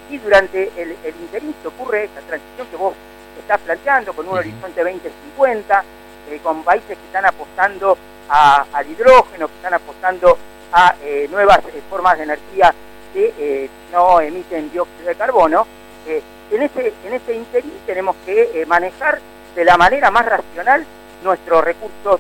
y 0.10 0.18
durante 0.20 0.72
el, 0.76 0.96
el 1.04 1.16
interín 1.22 1.56
se 1.62 1.68
ocurre 1.68 2.06
esa 2.06 2.22
transición 2.22 2.68
que 2.68 2.76
vos 2.76 2.94
estás 3.40 3.60
planteando 3.62 4.14
con 4.14 4.28
un 4.28 4.38
horizonte 4.38 4.84
2050, 4.84 5.84
eh, 6.30 6.40
con 6.42 6.64
países 6.64 6.98
que 6.98 7.06
están 7.06 7.26
apostando 7.26 7.98
al 8.28 8.90
hidrógeno, 8.90 9.48
que 9.48 9.54
están 9.56 9.76
apostando 9.76 10.38
a 10.72 10.96
eh, 11.04 11.28
nuevas 11.30 11.60
eh, 11.60 11.82
formas 11.90 12.18
de 12.18 12.24
energía 12.24 12.74
que 13.14 13.70
no 13.94 14.20
emiten 14.20 14.70
dióxido 14.72 15.08
de 15.08 15.16
carbono. 15.16 15.66
en 16.06 16.62
ese, 16.62 16.94
en 17.06 17.14
ese 17.14 17.34
interín 17.34 17.72
tenemos 17.86 18.14
que 18.26 18.66
manejar 18.68 19.22
de 19.56 19.64
la 19.64 19.78
manera 19.78 20.12
más 20.12 20.26
racional 20.26 20.86
nuestros 21.24 21.64
recursos 21.64 22.20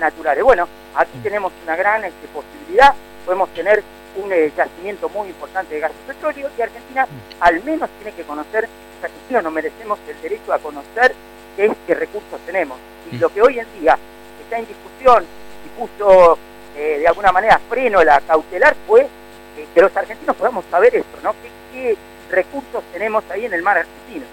naturales. 0.00 0.42
Bueno, 0.42 0.66
aquí 0.96 1.18
tenemos 1.22 1.52
una 1.64 1.76
gran 1.76 2.04
este, 2.04 2.26
posibilidad 2.28 2.94
podemos 3.24 3.48
tener 3.50 3.82
un 4.16 4.32
eh, 4.32 4.52
yacimiento 4.56 5.08
muy 5.08 5.28
importante 5.28 5.74
de 5.74 5.80
gas 5.80 5.92
y 5.92 6.06
petróleo 6.06 6.48
y 6.56 6.62
Argentina 6.62 7.06
al 7.40 7.62
menos 7.64 7.90
tiene 7.98 8.16
que 8.16 8.22
conocer, 8.22 8.68
Argentina 9.02 9.42
no 9.42 9.50
merecemos 9.50 9.98
el 10.08 10.20
derecho 10.20 10.52
a 10.52 10.58
conocer 10.58 11.14
qué, 11.56 11.72
qué 11.86 11.94
recursos 11.94 12.40
tenemos. 12.46 12.78
Y 13.10 13.18
lo 13.18 13.28
que 13.28 13.42
hoy 13.42 13.58
en 13.58 13.66
día 13.80 13.98
está 14.42 14.58
en 14.58 14.66
discusión 14.66 15.24
y 15.64 15.68
puso 15.78 16.38
eh, 16.76 16.98
de 17.00 17.08
alguna 17.08 17.32
manera 17.32 17.60
freno 17.68 18.02
la 18.02 18.20
cautelar 18.20 18.74
fue 18.86 19.02
eh, 19.02 19.66
que 19.74 19.80
los 19.80 19.96
argentinos 19.96 20.36
podamos 20.36 20.64
saber 20.70 20.94
esto, 20.94 21.18
¿no? 21.22 21.34
¿Qué, 21.72 21.96
recursos 22.34 22.82
tenemos 22.92 23.24
ahí 23.30 23.44
en 23.44 23.52
el 23.52 23.62
mar 23.62 23.78
argentino. 23.78 24.24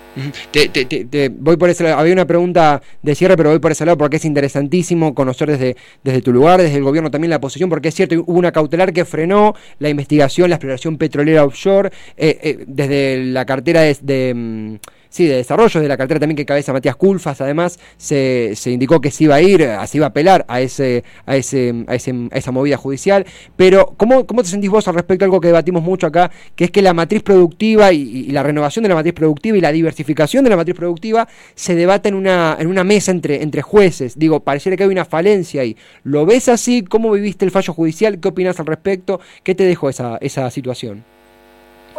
Te, 0.51 1.29
voy 1.29 1.57
por 1.57 1.69
ese 1.69 1.83
lado. 1.83 1.97
Había 1.97 2.13
una 2.13 2.25
pregunta 2.25 2.81
de 3.01 3.15
cierre, 3.15 3.37
pero 3.37 3.49
voy 3.49 3.59
por 3.59 3.71
ese 3.71 3.85
lado 3.85 3.97
porque 3.97 4.17
es 4.17 4.25
interesantísimo 4.25 5.15
conocer 5.15 5.49
desde, 5.49 5.77
desde 6.03 6.21
tu 6.21 6.33
lugar, 6.33 6.61
desde 6.61 6.77
el 6.77 6.83
gobierno 6.83 7.11
también 7.11 7.29
la 7.29 7.39
posición, 7.39 7.69
porque 7.69 7.89
es 7.89 7.95
cierto, 7.95 8.15
hubo 8.15 8.37
una 8.37 8.51
cautelar 8.51 8.91
que 8.93 9.05
frenó 9.05 9.55
la 9.79 9.89
investigación, 9.89 10.49
la 10.49 10.57
exploración 10.57 10.97
petrolera 10.97 11.45
offshore, 11.45 11.91
eh, 12.17 12.39
eh, 12.41 12.63
desde 12.67 13.23
la 13.25 13.45
cartera 13.45 13.81
de 13.81 14.33
mm, 14.35 14.75
sí, 15.11 15.27
de 15.27 15.35
desarrollo 15.35 15.79
de 15.79 15.87
la 15.87 15.97
cartera 15.97 16.19
también 16.19 16.37
que 16.37 16.45
cabeza 16.45 16.73
Matías 16.73 16.95
Culfas, 16.95 17.39
además 17.41 17.77
se, 17.97 18.53
se 18.55 18.71
indicó 18.71 18.99
que 18.99 19.11
se 19.11 19.25
iba 19.25 19.35
a 19.35 19.41
ir, 19.41 19.67
se 19.85 19.97
iba 19.97 20.07
a 20.07 20.09
apelar 20.09 20.45
a 20.47 20.61
ese, 20.61 21.03
a 21.25 21.35
ese, 21.35 21.85
a, 21.87 21.95
ese, 21.95 22.29
a 22.31 22.37
esa 22.37 22.51
movida 22.51 22.77
judicial. 22.77 23.25
Pero, 23.55 23.93
¿cómo, 23.97 24.25
¿cómo 24.25 24.41
te 24.41 24.49
sentís 24.49 24.71
vos 24.71 24.87
al 24.87 24.95
respecto? 24.95 25.25
Algo 25.25 25.39
que 25.39 25.47
debatimos 25.47 25.83
mucho 25.83 26.07
acá, 26.07 26.31
que 26.55 26.63
es 26.65 26.71
que 26.71 26.81
la 26.81 26.93
matriz 26.93 27.21
productiva 27.21 27.91
y, 27.93 28.31
la 28.31 28.41
renovación 28.41 28.83
de 28.83 28.89
la 28.89 28.95
matriz 28.95 29.13
productiva 29.13 29.57
y 29.57 29.61
la 29.61 29.71
diversificación 29.71 30.43
de 30.43 30.49
la 30.49 30.55
matriz 30.55 30.75
productiva 30.75 31.27
se 31.53 31.75
debate 31.75 32.09
en 32.09 32.15
una, 32.15 32.55
en 32.59 32.67
una 32.67 32.83
mesa 32.83 33.11
entre, 33.11 33.43
entre 33.43 33.61
jueces. 33.61 34.17
Digo, 34.17 34.39
pareciera 34.39 34.77
que 34.77 34.83
hay 34.83 34.89
una 34.89 35.05
falencia 35.05 35.61
ahí. 35.61 35.75
¿Lo 36.03 36.25
ves 36.25 36.47
así? 36.47 36.83
¿Cómo 36.83 37.11
viviste 37.11 37.45
el 37.45 37.51
fallo 37.51 37.73
judicial? 37.73 38.19
¿Qué 38.19 38.29
opinas 38.29 38.59
al 38.59 38.65
respecto? 38.65 39.19
¿Qué 39.43 39.53
te 39.53 39.65
dejó 39.65 39.89
esa, 39.89 40.17
esa 40.21 40.49
situación? 40.49 41.03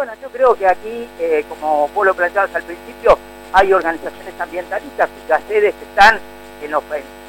Bueno, 0.03 0.19
yo 0.21 0.31
creo 0.31 0.57
que 0.57 0.67
aquí, 0.67 1.09
eh, 1.21 1.45
como 1.49 1.87
vos 1.95 2.05
lo 2.05 2.13
planteabas 2.13 2.53
al 2.57 2.65
principio, 2.65 3.17
hay 3.53 3.73
organizaciones 3.73 4.35
ambientalistas 4.37 5.09
cuyas 5.09 5.41
sedes 5.47 5.77
están 5.81 6.19
en 6.61 6.73
los, 6.73 6.83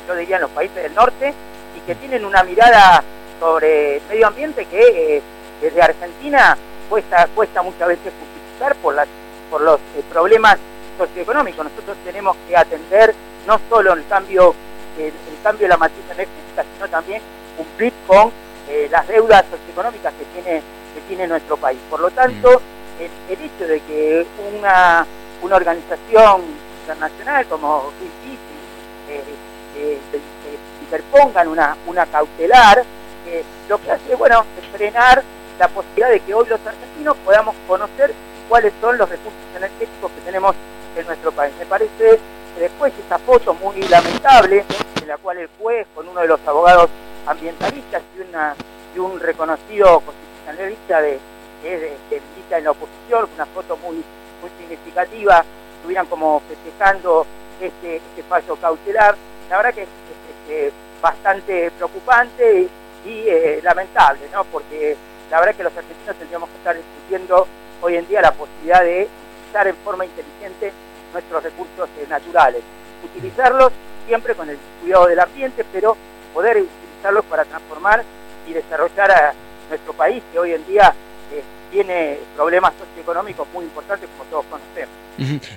yo 0.07 0.15
diría, 0.15 0.37
en 0.37 0.41
los 0.41 0.49
países 0.49 0.81
del 0.81 0.95
norte 0.95 1.35
y 1.77 1.79
que 1.81 1.93
tienen 1.93 2.25
una 2.25 2.41
mirada 2.41 3.03
sobre 3.39 3.97
el 3.97 4.01
medio 4.09 4.25
ambiente 4.25 4.65
que 4.65 5.17
eh, 5.17 5.21
desde 5.61 5.83
Argentina 5.83 6.57
cuesta, 6.89 7.27
cuesta 7.35 7.61
muchas 7.61 7.89
veces 7.89 8.11
justificar 8.19 8.75
por, 8.77 8.95
las, 8.95 9.07
por 9.51 9.61
los 9.61 9.79
eh, 9.95 10.03
problemas 10.11 10.57
socioeconómicos. 10.97 11.65
Nosotros 11.65 11.95
tenemos 12.03 12.35
que 12.47 12.57
atender 12.57 13.13
no 13.45 13.59
solo 13.69 13.93
el 13.93 14.03
cambio, 14.07 14.55
el, 14.97 15.13
cambio 15.43 15.65
de 15.65 15.69
la 15.69 15.77
matriz 15.77 16.05
energética, 16.05 16.65
sino 16.73 16.87
también 16.87 17.21
cumplir 17.55 17.93
con 18.07 18.31
las 18.89 19.07
deudas 19.07 19.45
socioeconómicas 19.51 20.11
que 20.15 20.41
tiene 20.41 20.63
tiene 21.07 21.27
nuestro 21.27 21.57
país. 21.57 21.79
Por 21.89 21.99
lo 21.99 22.11
tanto, 22.11 22.61
el, 22.99 23.41
hecho 23.41 23.67
de 23.67 23.79
que 23.81 24.25
una, 24.55 25.05
una 25.41 25.55
organización 25.55 26.41
internacional 26.81 27.45
como 27.47 27.91
Greenpeace 27.99 28.53
eh, 29.09 29.23
eh, 29.75 29.99
eh, 30.13 30.19
interpongan 30.81 31.47
una, 31.47 31.75
una 31.87 32.05
cautelar, 32.05 32.83
lo 33.67 33.81
que 33.81 33.91
hace 33.91 34.15
bueno 34.15 34.45
es 34.61 34.67
frenar 34.67 35.23
la 35.57 35.67
posibilidad 35.67 36.09
de 36.09 36.19
que 36.19 36.33
hoy 36.33 36.45
los 36.47 36.59
argentinos 36.65 37.15
podamos 37.25 37.55
conocer 37.67 38.13
cuáles 38.49 38.73
son 38.81 38.97
los 38.97 39.09
recursos 39.09 39.39
energéticos 39.55 40.11
que 40.11 40.21
tenemos 40.21 40.55
en 40.95 41.05
nuestro 41.07 41.31
país. 41.31 41.53
Me 41.57 41.65
parece 41.65 42.19
que 42.55 42.59
después 42.59 42.93
esa 43.05 43.17
foto 43.19 43.53
muy 43.53 43.81
lamentable, 43.83 44.65
en 45.01 45.07
la 45.07 45.17
cual 45.17 45.37
el 45.37 45.49
juez 45.59 45.87
con 45.95 46.07
uno 46.07 46.21
de 46.21 46.27
los 46.27 46.39
abogados 46.45 46.89
ambientalistas 47.25 48.01
y, 48.17 48.29
una, 48.29 48.55
y 48.95 48.99
un 48.99 49.19
reconocido 49.19 50.03
analista 50.47 51.01
de, 51.01 51.19
de, 51.63 51.97
de, 52.09 52.21
en 52.57 52.63
la 52.63 52.71
oposición, 52.71 53.27
una 53.35 53.45
foto 53.47 53.77
muy, 53.77 54.03
muy 54.41 54.51
significativa, 54.59 55.43
estuvieran 55.77 56.05
como 56.05 56.41
festejando 56.41 57.25
este, 57.59 57.97
este 57.97 58.23
fallo 58.23 58.55
cautelar. 58.57 59.15
La 59.49 59.57
verdad 59.57 59.73
que 59.73 59.83
es, 59.83 60.73
bastante 61.01 61.69
preocupante 61.71 62.69
y, 63.05 63.09
eh, 63.27 63.59
lamentable, 63.61 64.21
¿no? 64.31 64.45
porque 64.45 64.95
la 65.29 65.39
verdad 65.41 65.55
que 65.55 65.63
los 65.63 65.75
argentinos 65.75 66.15
tendríamos 66.15 66.49
que 66.49 66.55
estar 66.55 66.75
discutiendo 66.77 67.45
hoy 67.81 67.97
en 67.97 68.07
día 68.07 68.21
la 68.21 68.31
posibilidad 68.31 68.81
de 68.81 69.09
utilizar 69.39 69.67
en 69.67 69.75
forma 69.77 70.05
inteligente 70.05 70.71
nuestros 71.11 71.43
recursos 71.43 71.89
eh, 71.99 72.05
naturales. 72.07 72.61
Utilizarlos 73.03 73.73
siempre 74.07 74.33
con 74.35 74.49
el 74.49 74.57
cuidado 74.81 75.07
del 75.07 75.19
ambiente, 75.19 75.65
pero 75.73 75.97
poder 76.33 76.57
utilizarlos 76.57 77.25
para 77.25 77.43
transformar 77.43 78.03
y 78.47 78.53
desarrollar 78.53 79.11
a, 79.11 79.33
nuestro 79.73 79.93
país, 79.93 80.21
que 80.31 80.39
hoy 80.39 80.51
en 80.51 80.65
día 80.67 80.93
eh, 81.33 81.41
tiene 81.71 82.17
problemas 82.35 82.73
socioeconómicos 82.77 83.47
muy 83.53 83.65
importantes, 83.65 84.07
como 84.15 84.29
todos 84.29 84.45
conocemos. 84.45 85.03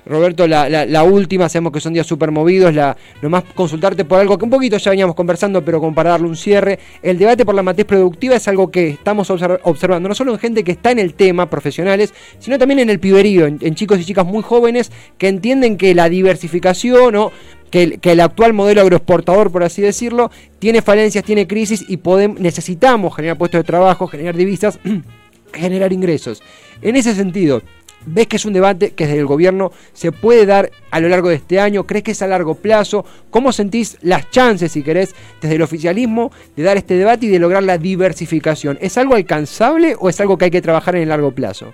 Roberto, 0.04 0.46
la, 0.46 0.68
la, 0.68 1.02
última, 1.02 1.48
sabemos 1.48 1.72
que 1.72 1.80
son 1.80 1.94
días 1.94 2.06
súper 2.06 2.30
movidos, 2.30 2.74
la, 2.74 2.96
nomás 3.22 3.44
consultarte 3.54 4.04
por 4.04 4.20
algo 4.20 4.36
que 4.36 4.44
un 4.44 4.50
poquito 4.50 4.76
ya 4.76 4.90
veníamos 4.90 5.14
conversando, 5.14 5.64
pero 5.64 5.80
para 5.94 6.10
darle 6.10 6.28
un 6.28 6.36
cierre, 6.36 6.78
el 7.02 7.16
debate 7.16 7.44
por 7.44 7.54
la 7.54 7.62
matriz 7.62 7.86
productiva 7.86 8.36
es 8.36 8.46
algo 8.48 8.70
que 8.70 8.88
estamos 8.88 9.30
observando, 9.30 10.08
no 10.08 10.14
solo 10.14 10.32
en 10.32 10.38
gente 10.38 10.62
que 10.62 10.72
está 10.72 10.90
en 10.90 10.98
el 10.98 11.14
tema, 11.14 11.48
profesionales, 11.48 12.12
sino 12.38 12.58
también 12.58 12.80
en 12.80 12.90
el 12.90 13.00
piberío, 13.00 13.46
en, 13.46 13.74
chicos 13.74 13.98
y 14.00 14.04
chicas 14.04 14.26
muy 14.26 14.42
jóvenes 14.42 14.92
que 15.16 15.28
entienden 15.28 15.78
que 15.78 15.94
la 15.94 16.08
diversificación 16.08 17.16
o 17.16 17.32
que 17.70 17.98
el, 18.02 18.20
actual 18.20 18.52
modelo 18.52 18.80
agroexportador, 18.80 19.50
por 19.50 19.62
así 19.62 19.82
decirlo, 19.82 20.30
tiene 20.58 20.82
falencias, 20.82 21.24
tiene 21.24 21.46
crisis 21.46 21.84
y 21.88 21.98
podemos, 21.98 22.40
necesitamos 22.40 23.14
generar 23.14 23.36
puestos 23.38 23.60
de 23.60 23.64
trabajo, 23.64 24.06
generar 24.06 24.36
divisas, 24.36 24.78
generar 25.52 25.92
ingresos. 25.92 26.42
En 26.82 26.96
ese 26.96 27.14
sentido, 27.14 27.62
¿Ves 28.08 28.28
que 28.28 28.36
es 28.36 28.44
un 28.44 28.52
debate 28.52 28.92
que 28.92 29.04
desde 29.04 29.18
el 29.18 29.26
gobierno 29.26 29.72
se 29.92 30.12
puede 30.12 30.46
dar 30.46 30.70
a 30.92 31.00
lo 31.00 31.08
largo 31.08 31.28
de 31.28 31.34
este 31.34 31.58
año? 31.58 31.86
¿Crees 31.86 32.04
que 32.04 32.10
es 32.12 32.22
a 32.22 32.28
largo 32.28 32.54
plazo? 32.54 33.04
¿Cómo 33.30 33.52
sentís 33.52 33.98
las 34.00 34.30
chances, 34.30 34.70
si 34.70 34.84
querés, 34.84 35.12
desde 35.42 35.56
el 35.56 35.62
oficialismo 35.62 36.30
de 36.54 36.62
dar 36.62 36.76
este 36.76 36.94
debate 36.94 37.26
y 37.26 37.30
de 37.30 37.40
lograr 37.40 37.64
la 37.64 37.78
diversificación? 37.78 38.78
¿Es 38.80 38.96
algo 38.96 39.16
alcanzable 39.16 39.96
o 39.98 40.08
es 40.08 40.20
algo 40.20 40.38
que 40.38 40.44
hay 40.44 40.50
que 40.52 40.62
trabajar 40.62 40.94
en 40.94 41.02
el 41.02 41.08
largo 41.08 41.32
plazo? 41.32 41.72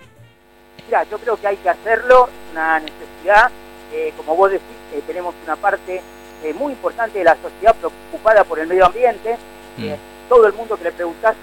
Mira, 0.86 1.04
yo 1.10 1.18
creo 1.18 1.36
que 1.36 1.48
hay 1.48 1.56
que 1.58 1.68
hacerlo, 1.68 2.28
es 2.28 2.52
una 2.52 2.80
necesidad. 2.80 3.50
Eh, 3.92 4.14
como 4.16 4.34
vos 4.34 4.50
decís, 4.50 4.64
eh, 4.92 5.02
tenemos 5.06 5.34
una 5.44 5.56
parte 5.56 6.02
eh, 6.42 6.54
muy 6.54 6.72
importante 6.72 7.18
de 7.18 7.24
la 7.24 7.36
sociedad 7.36 7.74
preocupada 7.74 8.44
por 8.44 8.58
el 8.58 8.66
medio 8.66 8.86
ambiente. 8.86 9.36
Mm. 9.76 9.94
todo 10.28 10.46
el 10.46 10.52
mundo 10.52 10.76
que 10.76 10.84
le 10.84 10.92
preguntás 10.92 11.34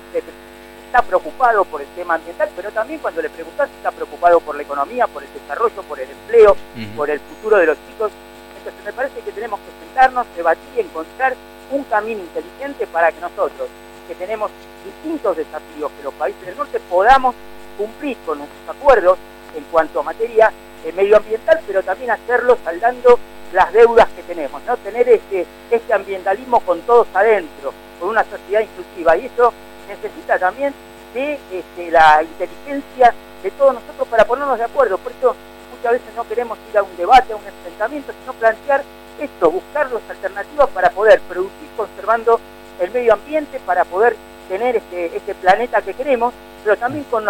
está 0.85 1.01
preocupado 1.01 1.65
por 1.65 1.81
el 1.81 1.87
tema 1.89 2.15
ambiental, 2.15 2.49
pero 2.55 2.71
también 2.71 2.99
cuando 2.99 3.21
le 3.21 3.29
preguntas 3.29 3.69
está 3.77 3.91
preocupado 3.91 4.39
por 4.39 4.55
la 4.55 4.63
economía, 4.63 5.07
por 5.07 5.23
el 5.23 5.29
desarrollo, 5.33 5.81
por 5.83 5.99
el 5.99 6.09
empleo, 6.09 6.55
por 6.95 7.09
el 7.09 7.19
futuro 7.19 7.57
de 7.57 7.67
los 7.67 7.77
chicos. 7.87 8.11
Entonces 8.57 8.85
me 8.85 8.93
parece 8.93 9.19
que 9.21 9.31
tenemos 9.31 9.59
que 9.59 9.85
sentarnos, 9.85 10.25
debatir 10.35 10.67
y 10.75 10.79
encontrar 10.81 11.35
un 11.71 11.83
camino 11.83 12.21
inteligente 12.21 12.87
para 12.87 13.11
que 13.11 13.21
nosotros, 13.21 13.69
que 14.07 14.15
tenemos 14.15 14.51
distintos 14.83 15.37
desafíos 15.37 15.91
que 15.97 16.03
los 16.03 16.13
países 16.15 16.45
del 16.45 16.57
norte, 16.57 16.79
podamos 16.89 17.35
cumplir 17.77 18.17
con 18.25 18.39
nuestros 18.39 18.75
acuerdos 18.75 19.17
en 19.55 19.63
cuanto 19.65 19.99
a 19.99 20.03
materia 20.03 20.51
eh, 20.85 20.91
medioambiental, 20.93 21.59
pero 21.67 21.83
también 21.83 22.11
hacerlo 22.11 22.57
saldando 22.63 23.19
las 23.53 23.71
deudas 23.73 24.07
que 24.09 24.23
tenemos, 24.23 24.61
¿no? 24.63 24.77
Tener 24.77 25.07
este, 25.09 25.45
este 25.71 25.93
ambientalismo 25.93 26.59
con 26.61 26.81
todos 26.81 27.07
adentro, 27.13 27.73
con 27.99 28.09
una 28.09 28.23
sociedad 28.23 28.61
inclusiva. 28.61 29.17
Y 29.17 29.25
eso 29.25 29.53
necesita 29.87 30.37
también 30.37 30.73
de 31.13 31.39
este, 31.51 31.91
la 31.91 32.21
inteligencia 32.23 33.13
de 33.43 33.51
todos 33.51 33.73
nosotros 33.73 34.07
para 34.07 34.25
ponernos 34.25 34.57
de 34.57 34.65
acuerdo. 34.65 34.97
Por 34.97 35.11
eso 35.11 35.35
muchas 35.75 35.93
veces 35.93 36.07
no 36.15 36.27
queremos 36.27 36.57
ir 36.71 36.77
a 36.77 36.83
un 36.83 36.95
debate, 36.97 37.33
a 37.33 37.35
un 37.35 37.45
enfrentamiento, 37.45 38.13
sino 38.21 38.33
plantear 38.33 38.83
esto, 39.19 39.51
buscar 39.51 39.91
las 39.91 40.09
alternativas 40.09 40.69
para 40.69 40.89
poder 40.91 41.19
producir 41.21 41.67
conservando 41.75 42.39
el 42.79 42.91
medio 42.91 43.13
ambiente, 43.13 43.59
para 43.65 43.83
poder 43.83 44.15
tener 44.47 44.77
este, 44.77 45.15
este 45.15 45.35
planeta 45.35 45.81
que 45.81 45.93
queremos, 45.93 46.33
pero 46.63 46.77
también 46.77 47.03
con, 47.05 47.25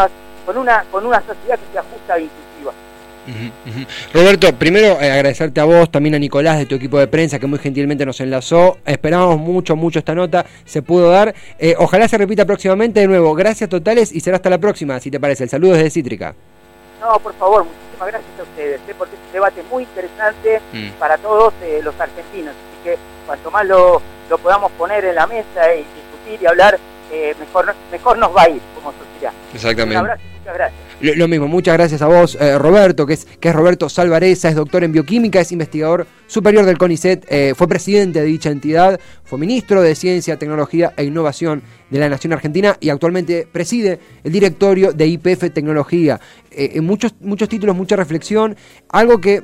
con, 0.46 0.58
una, 0.58 0.84
con 0.92 1.06
una 1.06 1.22
sociedad 1.22 1.58
que 1.58 1.72
se 1.74 1.80
ajusta 1.80 2.14
a 2.14 2.20
inclusiva. 2.20 2.72
Roberto, 4.14 4.54
primero 4.56 5.00
eh, 5.00 5.12
agradecerte 5.12 5.62
a 5.62 5.66
vos, 5.66 5.92
también 5.92 6.16
a 6.16 6.20
Nicolás 6.20 6.58
de 6.58 6.66
tu 6.66 6.76
equipo 6.76 7.00
de 7.00 7.08
prensa 7.08 7.40
que 7.40 7.48
muy 7.48 7.60
gentilmente 7.60 8.06
nos 8.06 8.20
enlazó. 8.22 8.78
Esperábamos 8.86 9.40
mucho, 9.40 9.76
mucho 9.76 10.00
esta 10.00 10.16
nota, 10.16 10.46
se 10.66 10.82
pudo 10.82 11.10
dar. 11.10 11.34
Eh, 11.58 11.76
ojalá 11.78 12.08
se 12.08 12.18
repita 12.18 12.46
próximamente 12.46 13.02
de 13.02 13.08
nuevo. 13.08 13.34
Gracias 13.36 13.70
totales 13.70 14.12
y 14.12 14.20
será 14.20 14.38
hasta 14.38 14.50
la 14.50 14.58
próxima, 14.58 15.00
si 15.00 15.12
te 15.12 15.20
parece. 15.20 15.44
El 15.44 15.50
saludo 15.50 15.74
desde 15.74 15.90
Cítrica. 15.90 16.36
No, 17.00 17.20
por 17.20 17.34
favor, 17.36 17.66
muchísimas 17.66 18.10
gracias 18.10 18.40
a 18.40 18.44
ustedes, 18.44 18.82
¿eh? 18.88 18.96
porque 18.98 19.16
es 19.16 19.22
un 19.26 19.34
debate 19.34 19.64
muy 19.70 19.84
interesante 19.84 20.62
mm. 20.74 20.90
para 21.00 21.18
todos 21.18 21.54
los 21.84 22.00
argentinos. 22.00 22.54
Así 22.54 22.84
que 22.84 22.98
cuanto 23.26 23.52
más 23.52 23.66
lo, 23.66 24.02
lo, 24.30 24.38
podamos 24.38 24.72
poner 24.74 25.06
en 25.06 25.16
la 25.16 25.28
mesa 25.28 25.74
y 25.74 25.78
discutir 25.78 26.42
y 26.42 26.46
hablar, 26.46 26.78
mejor, 27.40 27.74
mejor 27.92 28.18
nos 28.18 28.36
va 28.36 28.44
a 28.44 28.50
ir 28.50 28.62
como 28.76 28.92
sociedad. 28.92 29.34
Exactamente. 29.54 29.98
Un 29.98 30.06
abrazo 30.06 30.39
gracias. 30.54 30.80
Lo, 31.02 31.28
mismo, 31.28 31.48
muchas 31.48 31.76
gracias 31.76 32.02
a 32.02 32.08
vos, 32.08 32.38
eh, 32.40 32.58
Roberto, 32.58 33.06
que 33.06 33.14
es, 33.14 33.26
que 33.40 33.50
es 33.50 33.56
Roberto 33.56 33.88
Salvareza, 33.88 34.50
es 34.50 34.56
doctor 34.56 34.84
en 34.84 34.92
bioquímica, 34.92 35.40
es 35.40 35.52
investigador 35.52 36.08
superior 36.28 36.66
del 36.66 36.78
CONICET, 36.78 37.26
eh, 37.30 37.54
fue 37.56 37.68
presidente 37.68 38.20
de 38.20 38.26
dicha 38.26 38.50
entidad, 38.50 39.00
fue 39.24 39.40
ministro 39.40 39.82
de 39.82 39.96
Ciencia, 39.96 40.38
Tecnología 40.38 40.94
e 40.98 41.06
Innovación 41.06 41.64
de 41.90 42.00
la 42.00 42.10
Nación 42.10 42.34
Argentina 42.34 42.78
y 42.80 42.90
actualmente 42.90 43.48
preside 43.50 44.00
el 44.24 44.32
directorio 44.32 44.92
de 44.92 45.08
IPF 45.08 45.52
Tecnología. 45.54 46.20
Eh, 46.52 46.82
muchos, 46.82 47.16
muchos 47.22 47.48
títulos, 47.48 47.76
mucha 47.76 47.96
reflexión, 47.96 48.58
algo 48.90 49.22
que 49.22 49.44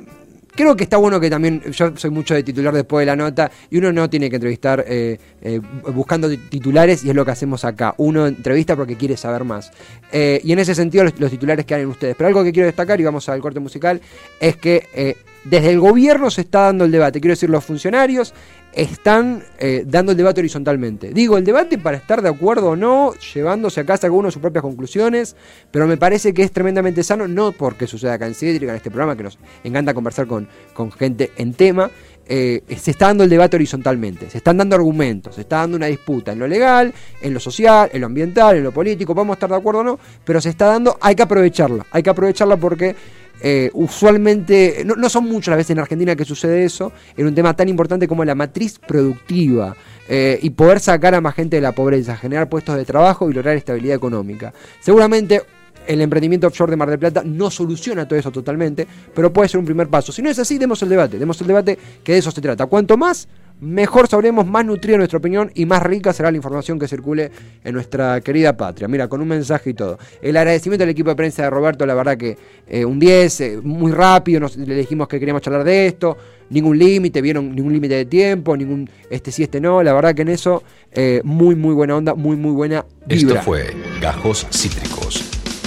Creo 0.56 0.74
que 0.74 0.84
está 0.84 0.96
bueno 0.96 1.20
que 1.20 1.28
también, 1.28 1.62
yo 1.70 1.96
soy 1.96 2.10
mucho 2.10 2.34
de 2.34 2.42
titular 2.42 2.74
después 2.74 3.02
de 3.02 3.06
la 3.06 3.14
nota, 3.14 3.50
y 3.70 3.76
uno 3.76 3.92
no 3.92 4.08
tiene 4.08 4.30
que 4.30 4.36
entrevistar 4.36 4.84
eh, 4.88 5.18
eh, 5.42 5.60
buscando 5.94 6.28
titulares, 6.30 7.04
y 7.04 7.10
es 7.10 7.14
lo 7.14 7.24
que 7.24 7.30
hacemos 7.30 7.64
acá. 7.64 7.94
Uno 7.98 8.26
entrevista 8.26 8.74
porque 8.74 8.96
quiere 8.96 9.16
saber 9.16 9.44
más. 9.44 9.70
Eh, 10.10 10.40
y 10.42 10.52
en 10.52 10.58
ese 10.58 10.74
sentido 10.74 11.04
los, 11.04 11.20
los 11.20 11.30
titulares 11.30 11.66
quedan 11.66 11.82
en 11.82 11.88
ustedes. 11.88 12.16
Pero 12.16 12.28
algo 12.28 12.42
que 12.42 12.52
quiero 12.52 12.66
destacar, 12.66 12.98
y 13.00 13.04
vamos 13.04 13.28
al 13.28 13.40
corte 13.40 13.60
musical, 13.60 14.00
es 14.40 14.56
que 14.56 15.16
desde 15.44 15.70
el 15.70 15.78
gobierno 15.78 16.30
se 16.30 16.40
está 16.40 16.62
dando 16.62 16.84
el 16.84 16.90
debate. 16.90 17.20
Quiero 17.20 17.32
decir, 17.32 17.50
los 17.50 17.64
funcionarios 17.64 18.34
están 18.76 19.42
eh, 19.58 19.84
dando 19.86 20.12
el 20.12 20.18
debate 20.18 20.42
horizontalmente. 20.42 21.12
Digo, 21.12 21.38
el 21.38 21.44
debate 21.44 21.78
para 21.78 21.96
estar 21.96 22.20
de 22.20 22.28
acuerdo 22.28 22.70
o 22.70 22.76
no, 22.76 23.14
llevándose 23.34 23.80
a 23.80 23.86
casa 23.86 24.06
algunos 24.06 24.34
sus 24.34 24.42
propias 24.42 24.62
conclusiones, 24.62 25.34
pero 25.70 25.86
me 25.86 25.96
parece 25.96 26.34
que 26.34 26.42
es 26.42 26.52
tremendamente 26.52 27.02
sano, 27.02 27.26
no 27.26 27.52
porque 27.52 27.86
suceda 27.86 28.14
acá 28.14 28.26
en 28.26 28.34
Cítrica, 28.34 28.72
en 28.72 28.76
este 28.76 28.90
programa, 28.90 29.16
que 29.16 29.22
nos 29.22 29.38
encanta 29.64 29.94
conversar 29.94 30.26
con, 30.26 30.46
con 30.74 30.92
gente 30.92 31.32
en 31.38 31.54
tema, 31.54 31.90
eh, 32.28 32.62
se 32.76 32.90
está 32.90 33.06
dando 33.06 33.24
el 33.24 33.30
debate 33.30 33.56
horizontalmente, 33.56 34.28
se 34.30 34.38
están 34.38 34.56
dando 34.56 34.76
argumentos, 34.76 35.36
se 35.36 35.42
está 35.42 35.58
dando 35.58 35.76
una 35.76 35.86
disputa 35.86 36.32
en 36.32 36.38
lo 36.38 36.48
legal, 36.48 36.92
en 37.20 37.34
lo 37.34 37.40
social, 37.40 37.88
en 37.92 38.00
lo 38.00 38.06
ambiental, 38.06 38.56
en 38.56 38.64
lo 38.64 38.72
político, 38.72 39.14
podemos 39.14 39.36
estar 39.36 39.48
de 39.48 39.56
acuerdo 39.56 39.80
o 39.80 39.84
no, 39.84 39.98
pero 40.24 40.40
se 40.40 40.50
está 40.50 40.66
dando, 40.66 40.96
hay 41.00 41.14
que 41.14 41.22
aprovecharla, 41.22 41.86
hay 41.90 42.02
que 42.02 42.10
aprovecharla 42.10 42.56
porque 42.56 42.96
eh, 43.40 43.70
usualmente, 43.74 44.84
no, 44.84 45.08
son 45.08 45.24
muchas 45.26 45.48
las 45.48 45.58
veces 45.58 45.70
en 45.70 45.78
Argentina 45.80 46.16
que 46.16 46.24
sucede 46.24 46.64
eso, 46.64 46.92
en 47.16 47.26
un 47.26 47.34
tema 47.34 47.54
tan 47.54 47.68
importante 47.68 48.08
como 48.08 48.24
la 48.24 48.34
matriz 48.34 48.78
productiva 48.78 49.76
eh, 50.08 50.38
y 50.42 50.50
poder 50.50 50.80
sacar 50.80 51.14
a 51.14 51.20
más 51.20 51.34
gente 51.34 51.56
de 51.56 51.62
la 51.62 51.72
pobreza, 51.72 52.16
generar 52.16 52.48
puestos 52.48 52.76
de 52.76 52.84
trabajo 52.84 53.30
y 53.30 53.34
lograr 53.34 53.56
estabilidad 53.56 53.96
económica. 53.96 54.52
Seguramente 54.80 55.42
el 55.86 56.00
emprendimiento 56.00 56.46
offshore 56.46 56.70
de 56.70 56.76
Mar 56.76 56.90
del 56.90 56.98
Plata 56.98 57.22
no 57.24 57.50
soluciona 57.50 58.06
todo 58.06 58.18
eso 58.18 58.30
totalmente, 58.30 58.86
pero 59.14 59.32
puede 59.32 59.48
ser 59.48 59.60
un 59.60 59.66
primer 59.66 59.88
paso. 59.88 60.12
Si 60.12 60.22
no 60.22 60.30
es 60.30 60.38
así, 60.38 60.58
demos 60.58 60.82
el 60.82 60.88
debate, 60.88 61.18
demos 61.18 61.40
el 61.40 61.46
debate 61.46 61.78
que 62.02 62.12
de 62.12 62.18
eso 62.18 62.30
se 62.30 62.40
trata. 62.40 62.66
Cuanto 62.66 62.96
más 62.96 63.28
mejor 63.60 64.06
sabremos, 64.06 64.46
más 64.46 64.64
nutrida 64.64 64.96
nuestra 64.96 65.18
opinión 65.18 65.50
y 65.54 65.64
más 65.66 65.82
rica 65.82 66.12
será 66.12 66.30
la 66.30 66.36
información 66.36 66.78
que 66.78 66.88
circule 66.88 67.30
en 67.64 67.74
nuestra 67.74 68.20
querida 68.20 68.56
patria. 68.56 68.88
Mira, 68.88 69.08
con 69.08 69.20
un 69.20 69.28
mensaje 69.28 69.70
y 69.70 69.74
todo. 69.74 69.98
El 70.20 70.36
agradecimiento 70.36 70.84
al 70.84 70.90
equipo 70.90 71.10
de 71.10 71.16
prensa 71.16 71.42
de 71.42 71.50
Roberto, 71.50 71.86
la 71.86 71.94
verdad 71.94 72.16
que 72.16 72.36
eh, 72.68 72.84
un 72.84 72.98
10, 72.98 73.40
eh, 73.40 73.60
muy 73.62 73.92
rápido, 73.92 74.40
nos, 74.40 74.56
le 74.56 74.74
dijimos 74.74 75.08
que 75.08 75.18
queríamos 75.18 75.42
charlar 75.42 75.64
de 75.64 75.86
esto, 75.86 76.16
ningún 76.50 76.78
límite, 76.78 77.20
vieron 77.22 77.54
ningún 77.54 77.72
límite 77.72 77.94
de 77.94 78.04
tiempo, 78.04 78.56
ningún 78.56 78.88
este 79.10 79.32
sí, 79.32 79.44
este 79.44 79.60
no, 79.60 79.82
la 79.82 79.92
verdad 79.92 80.14
que 80.14 80.22
en 80.22 80.28
eso 80.28 80.62
eh, 80.92 81.20
muy, 81.24 81.54
muy 81.54 81.74
buena 81.74 81.96
onda, 81.96 82.14
muy, 82.14 82.36
muy 82.36 82.52
buena 82.52 82.84
vibra. 83.06 83.34
Esto 83.38 83.42
fue 83.42 83.74
Gajos 84.00 84.46
Cítricos. 84.50 85.25